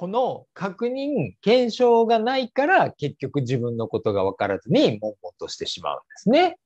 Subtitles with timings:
[0.00, 6.56] この確認、検証がないから結局自分のことが分からずに悶々としてしまうんですね。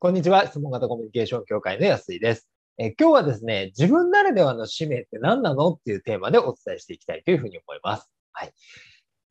[0.00, 0.44] こんにちは。
[0.48, 2.48] 質問型コミュニケーション協会の安井です。
[2.76, 8.10] え今日はですね、自分ならではの使命って何なのっていうテーマでお伝えしていきたいというふうに思います。
[8.32, 8.52] はい。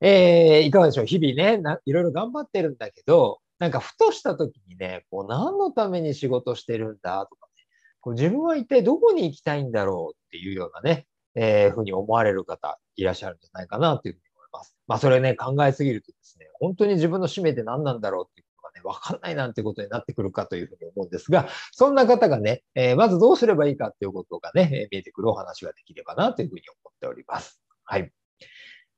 [0.02, 1.06] えー、いかがでしょう？
[1.06, 7.28] 日々ねいろいろ頑張ってるんだけど、なんかふとした時にね、こう何のために仕事してるんだ？
[7.30, 7.64] とかね、
[8.02, 14.76] こう自分は一体どこに行きたいんだろうっていうようなね、えー、ふうに思われる方いらっしゃるんじゃないかなというふうに思います。
[14.88, 27.62] まあそれね、考えすぎるとですね、本当に自分の使命って何なんだろうっていうことがね、わかんないなんてことになってくるかというふうに思うんですが、そんな方がね、えー、まずどうすればいいかっていうことがね、え見えてくるお話ができればなというふうに思っております。
[27.84, 28.12] はい。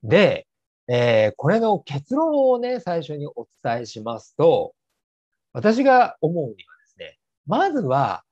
[0.02, 0.48] で、
[0.88, 4.74] えー、これの結論をね、最初にお伝えしますと、
[5.54, 8.24] 私が思うにはですね、まずは、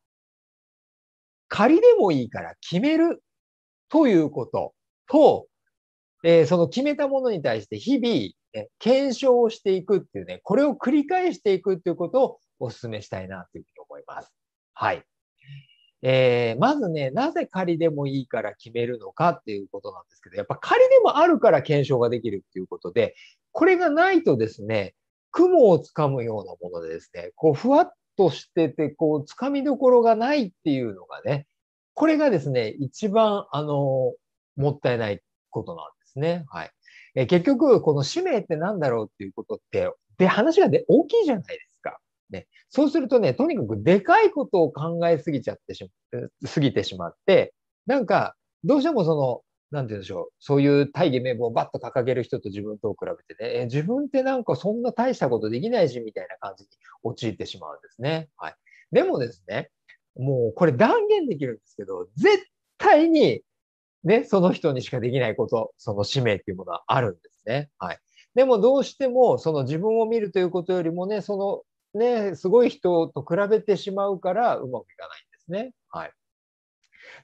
[1.47, 3.23] 仮でもいいから決める
[3.89, 4.73] ということ
[5.07, 5.47] と、
[6.23, 14.31] えー、その決めたものに対して日々、ね、検証をしていくっていうね、これを繰り返していくっていうことをお勧めしたいなというふうに思います。
[14.73, 15.03] はい。
[16.03, 23.15] えー、まずね、なぜ仮でもいいから決めるのかっていうことなんですけど、やっぱ仮でもあるから検証ができるっていうことで、
[23.51, 24.95] これがないとですね、
[25.31, 31.47] 雲をつかむようなものでですね、こう、ふわっとしてて、こう、つかみどころがないっていうのがね、
[31.93, 34.13] これがですね、一番、あの、
[34.55, 36.45] もったいないことなんですね。
[36.49, 36.71] はい。
[37.15, 41.70] え結局、この使命って何だろうっていうことって、で、話がで大きいじゃないです
[42.31, 47.53] ね、そうするとね、とにかくでかいことを考えすぎちゃってしま、すぎてしまって、
[47.85, 56.69] なんか、どうしてもその、なんて言うんでしょう、そういう大義名分をバッと掲げる人と自分とを比べてね、え自分ってなんかそんな大したことできないし、みたいな感じに
[57.03, 58.29] 陥ってしまうんですね。
[58.37, 58.55] はい。
[58.91, 59.69] でもですね、
[60.17, 62.45] もうこれ断言できるんですけど、絶
[62.77, 63.41] 対に、
[64.03, 67.69] ね、その人にしかできないこと、その使命っていうものはあるんですね。
[67.77, 67.99] はい。
[68.35, 71.61] でもどうしても、その自分を見るということよりもね、その
[71.93, 75.73] ね、すごい人と比べてしまうからうまくいかないんですね。
[75.89, 76.11] はい。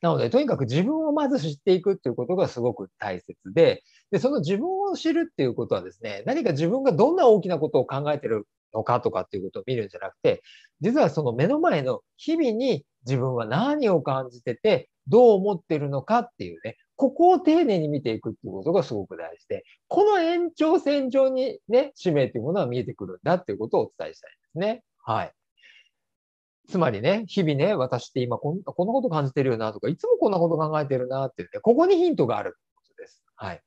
[0.01, 10.43] なので、とにかく自分をまず知っていくっていうことがすごく大切で、で、その自分を知るっていうことはですね、何か自分がどんな大きなことを考えてるのかとかっていうことを見るんじゃなくて、
[10.81, 24.83] 実はその目の前の日々に自分は何を感じてて、どう思ってるのかっていうね、ここを丁寧に見ていくっていうことがすごく大事で、この延長線上にね、使命っていうものは見えてくるんだっていうことをお伝えしたいですね。
[25.03, 25.33] はい。
[26.67, 33.23] つまりね、日々ね、私って今こんこんなこと感じてるよなとか、いつもこんなこと考えてるなってって、ここにヒントがあるってことです。
[33.35, 33.61] はい。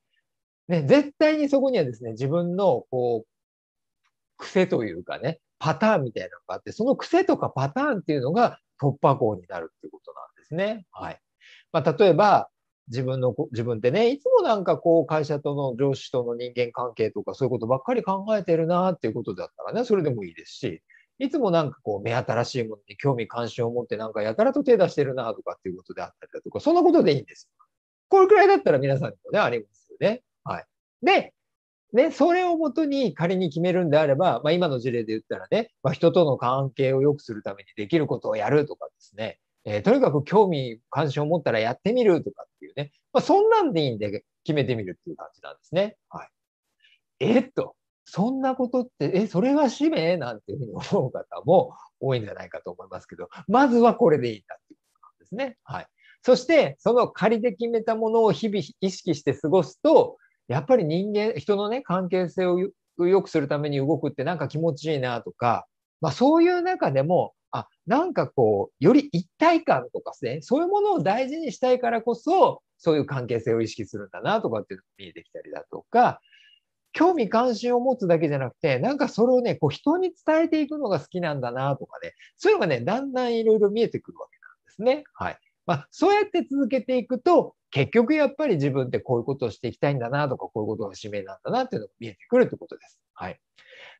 [0.67, 3.27] ね、絶対にそこにはですね、自分のこう、
[4.37, 10.85] 癖というかね、パターンみたいなのがあって、その癖とかパターンっていうのが突破口になるっていうことなんですね。
[10.91, 11.19] はい。
[11.71, 12.49] まあ、例えば、
[12.87, 20.81] 自分の、自分ってね、いつもなんかこう会社との上司との人間関係とかそういうことばっかり考えてるなっていうことだったらね、それでもいいですし、
[21.19, 27.67] いつもなんかこう目新しいものに興味関心を持ってなんかやたらと手出してるなとかっていうことであったりだとか、そんなことでいいんですよ。
[28.09, 30.23] これくらいだったら皆さんにもね、ありますよね。
[30.43, 30.65] はい。
[31.03, 31.33] で、
[31.93, 42.91] ね、それをもとに仮に決めるんであれば、まあ今の事例で言ったらね、まあ人との関係を良くするためにできることをやるとかですね、えー、とにかく興味、関心を持ったらやってみるとかっていうね。
[43.13, 45.97] まあ、そんなんでいいんで決めてみるっていう感じなんですね。
[46.09, 46.29] はい。
[47.19, 55.57] えっと、そんなことって、え、それが使命なんていうふうに思う方も多いんじゃないかと思いますけど、まずはこれでいいんだっていうことなんですね。
[55.63, 55.87] はい。
[56.23, 60.17] そして、その仮で決めたものを日々意識して過ごすと、
[60.47, 62.59] やっぱり人間、人のね、関係性を
[62.97, 65.67] 良くするために動くってなんか気持ちいいなとか、
[66.01, 76.21] まあそういう中でも、あ、なんかこう、より一体感とかですね、そういうものを大事にしたいからこそ、そういう関係性を意識するんだなとかっていうのが見えてきたりだとか、
[76.93, 85.03] 興味関心を持つだけじゃなくて、なんかそれをね、こう人に伝えていくのが好きなんだなとかね、そういうのがね、だんだんいろいろ見えてくるわけなんですね。
[85.13, 85.37] はい。
[85.65, 92.99] まあ、そうやって続けていくと、結局やっぱり自分ってこういうことをしていきたいんだなとか、こういうことが使命なんだなっていうのが見えてくるってことです。
[93.13, 93.39] はい。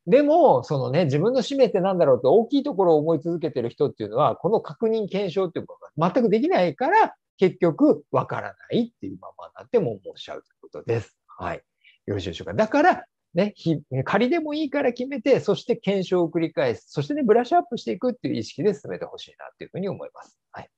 [0.08, 11.18] でも、そのね、自分の使命って何だろうって大きいところを思い続けてる人っていうのは、この確認検証っていうことが全くできないから、結局わからないっていうままになっても思っちゃうということです。
[11.28, 11.64] はい。
[12.06, 12.54] よろしいでしょうか。
[12.54, 13.54] だから、ね、
[14.04, 16.86] 仮でもいいから決めて、そして検証を繰り返す。
[16.90, 20.38] そしてね、ブラッシュアップしていくっていう意識で進めてほしいなっていうふうに思います。
[20.52, 20.70] はい。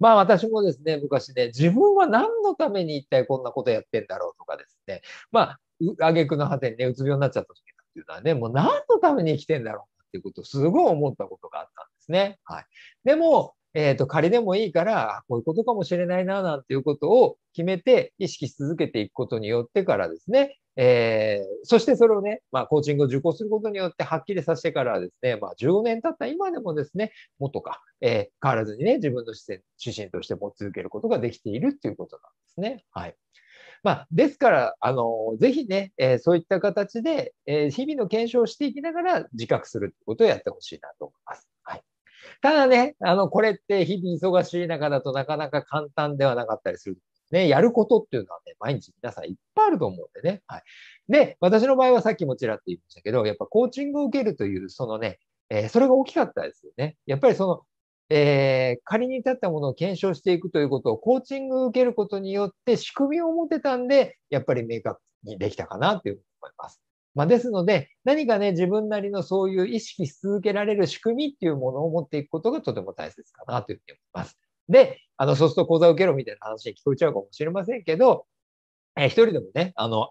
[0.00, 5.60] まあ私もですね、昔ね、自分は何のために一体こんなことやってんだろうとかですね、まあ、
[6.00, 12.38] 挙句の果てにね、うつ病になっちゃった時っていうのはね、もう何のために生きてんだろうっていうことをすごい思ったことがあったんですね。
[12.44, 12.64] はい。
[13.04, 28.12] でも、えっ、ー、と、仮でもいいから、こういうことかもしれないな、なんていうことを決めて意識し続けていくことによってからですね、えー、そしてそれをね、まあ、コーチングを受講することによってはっきりさせてからですね、まあ、15年経った今でもですね、もとか、えー、
[28.42, 32.84] 変わらずにね、自分の視線、指針として持ち続けることができているっていうことなんですね。
[32.90, 33.16] はい。
[33.82, 41.48] まあ、ですから、あの、ぜひね、えー、そういった形で、えー、日々の検証をしていきながら自覚するってことをやってほしいなと思います。
[41.64, 41.82] はい。
[42.40, 46.98] ただね、あの、これって日々忙しい中だとなかなか簡単ではなかったりする。
[47.32, 50.42] ね、やることっていうのはね、毎日皆さんいっぱいあると思うんでね。
[50.46, 50.62] はい。
[51.08, 55.18] で、私の場合はさっきもちらっと言いましたけど、やっぱコーチングを受けるという、そのね、
[55.48, 56.96] えー、それが大きかったですよね。
[57.06, 57.62] やっぱりその、
[58.14, 66.82] えー、仮に立ったものを検証していくということをコーチングを受けることによって仕組みを持てたんで、やっぱり明確にできたかなというふうに思います。
[67.14, 74.38] まあ、ですので、何かね、自分なりのそういう意識し続けられる仕組みっていうものを持っていくことがとても大切かなというふうに思います。
[74.68, 78.26] で、あの、そうすると講座を受けろみたいな話に聞こえちゃうかもしれませんけど、
[78.96, 80.10] えー、一人でもね、あの、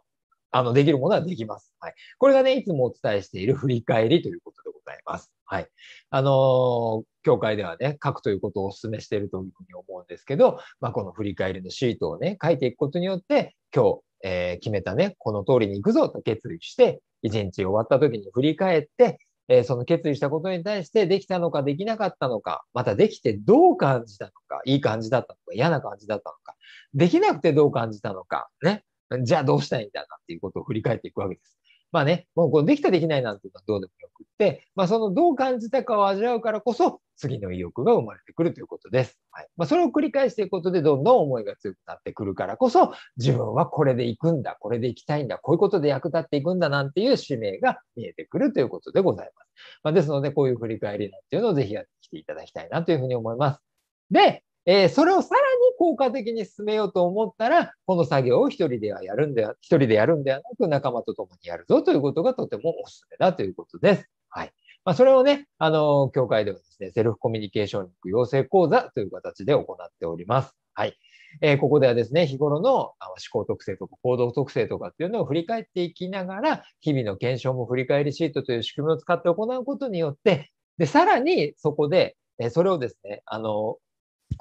[0.52, 1.74] あの、できるものはできます。
[1.80, 1.94] はい。
[2.18, 5.32] これがね、いつもお伝えしている振り返りということございます。
[5.46, 5.68] はい。
[6.10, 26.56] あの、教会ではね、書くということをお勧めしているというふうに思うんですけど、まあ、この振り返りのシートをね、書いていくことによって、今日、えー、決めたね、この通りに行くぞと決意して、一日終わった時に振り返って、えー、その決意したことに対してできたのかできなかったのか、またできてどう感じたのか、いい感じだったのか、嫌な感じだったのか、
[26.94, 28.84] できなくてどう感じたのか、ね。
[29.24, 31.60] じゃあどうしたいいんだなっていうことを振り返っていくわけです。
[31.92, 39.20] まあね、もうこうできたできないなんていうのはどうでもよくって、まあそのどう感じたかを味わうからこそ、次の意欲が生まれてくるということです。
[39.32, 39.48] はい。
[39.58, 49.50] まあそれを繰り返していくことで、どんどん思いが強くなってくるからこそ、自分はこれで行くんだ、これで行きたいんだ、こういうことで役立っていくんだなんていう使命が見えてくるということでございます。
[49.84, 53.62] まあですので、こういう振り返りなんていうのをぜひやってきていただきたいなというふうに思います。
[54.10, 55.46] で、えー、それをさらに
[55.78, 64.10] 効果的に進めようと思ったら、この作業を一人ではやるんでは、一人でやるんではなく仲間と共にやるぞということがとてもおすすめだということです。
[64.30, 64.54] はい。
[64.86, 70.56] まあ、それをね、あの、教会ではですね、セルフコミュニケーション力養成講座という形で行っております。
[70.74, 70.96] はい。
[71.42, 72.96] えー、ここではですね、日頃の思
[73.32, 83.78] 考特性とか行動特性とかっていうのを振り返っていきながら、日々の検証も振り返りシートという仕組みを使って行うことによって、で、さらにそこで、えそれをですね、あの、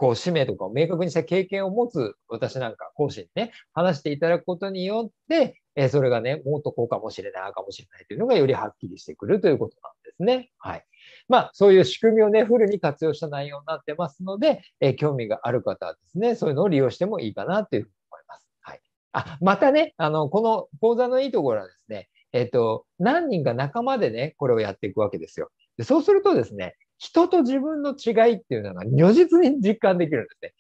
[0.01, 10.51] こう、使命とかを明確にした経験を持つ私なんか講師にね、話していただくことによって、えそれがね、もっとこうかもしれない、かもしれないというのがよりはっきりしてくるということなんですね。
[10.57, 10.87] はい。
[11.29, 18.49] まあ、そういう仕組みをね、フルに活用した内容になってますので、え興味がある方はですね、そういうのを利用してもいいかなというふうに思います。
[18.63, 18.81] はい。
[19.13, 25.51] あ、またね、あの、この講座のいいところはですね、えっ、と、何人か仲間でね、これをやっていくわけですよ。
[25.81, 30.53] でそうするとですね、人と自分の違いっていうのが如実に実感できるんですね。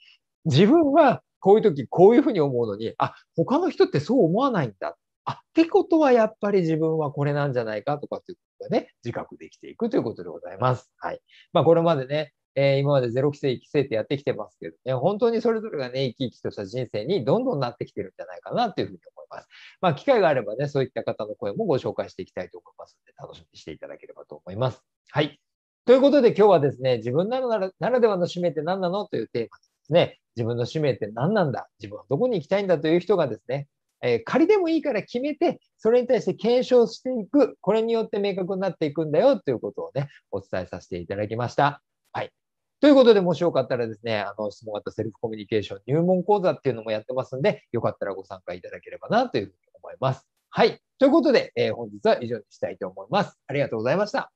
[0.47, 4.97] 自分はこういう時こういうふうに思うのに、あ、他の人ってそう思わないんだ。
[5.27, 10.91] あ、ってことはやっぱり自分はこれなんじゃないかとかっていうことがね、自覚できていくということでございます。
[10.97, 11.21] はい。
[11.53, 19.49] まあこれまでね、えー、今までゼロ規制、規制ってやってきてますけどね、本当にそれぞれがね、生き生きとした人生にどんどんなってきてるんじゃないかなというふうに思います。
[19.81, 24.83] まあ機会があればね、そういった方の声もご紹介していきたいと思いますので、楽しみにしていただければと思います。
[25.11, 25.41] はい。
[25.87, 31.69] ということで今日はですね、自分ならならではの使命って何なのというテーマですね、自分の使命って何なんだ？
[31.79, 33.67] 自分はどこに行きたいんだという人がですね、
[34.03, 41.83] えー、仮でもいいから決めて、それに対して検証していく、これによって明確になっていくんだよということをね、お伝えさせていただきました。
[42.13, 42.31] はい。
[42.81, 50.27] ということで、もしよかったらですね、あの、質問型セルフコミュニケーション入門講座っていうのもやってますんで、よかったらご参加いただければなというふうに思います。
[50.49, 50.81] はい。
[50.99, 53.39] ということで、えー、本日は以上にしたいと思います。
[53.47, 54.33] ありがとうございました。